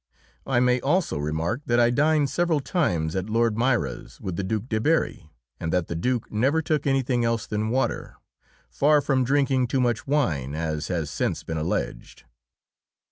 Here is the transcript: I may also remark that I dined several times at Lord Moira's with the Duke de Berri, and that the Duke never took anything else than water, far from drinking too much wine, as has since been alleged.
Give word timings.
I 0.47 0.59
may 0.59 0.81
also 0.81 1.19
remark 1.19 1.61
that 1.67 1.79
I 1.79 1.91
dined 1.91 2.31
several 2.31 2.59
times 2.59 3.15
at 3.15 3.29
Lord 3.29 3.55
Moira's 3.55 4.19
with 4.19 4.35
the 4.35 4.43
Duke 4.43 4.67
de 4.67 4.79
Berri, 4.81 5.29
and 5.59 5.71
that 5.71 5.89
the 5.89 5.95
Duke 5.95 6.31
never 6.31 6.59
took 6.63 6.87
anything 6.87 7.23
else 7.23 7.45
than 7.45 7.69
water, 7.69 8.15
far 8.71 8.99
from 8.99 9.23
drinking 9.23 9.67
too 9.67 9.79
much 9.79 10.07
wine, 10.07 10.55
as 10.55 10.87
has 10.87 11.11
since 11.11 11.43
been 11.43 11.57
alleged. 11.59 12.23